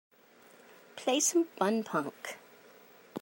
[0.95, 2.35] Play some fun-punk